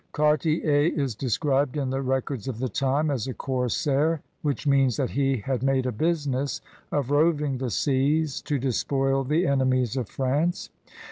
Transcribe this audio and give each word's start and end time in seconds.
Cartier 0.13 0.87
is 0.87 1.13
described 1.13 1.77
in 1.77 1.91
the 1.91 2.01
records 2.01 2.47
of 2.47 2.57
the 2.57 2.67
time 2.69 3.11
as 3.11 3.27
a 3.27 3.35
corsair— 3.35 4.23
^which 4.43 4.65
means 4.65 4.97
that 4.97 5.11
he 5.11 5.37
had 5.37 5.61
made 5.61 5.85
a 5.85 5.91
business 5.91 6.59
of 6.91 7.11
roving 7.11 7.59
the 7.59 7.69
seas 7.69 8.41
to 8.41 8.57
despoil 8.57 9.23
the 9.23 9.45
enemies 9.45 9.95
of 9.95 10.09
France. 10.09 10.71